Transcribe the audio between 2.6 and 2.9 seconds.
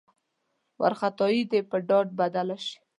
شي.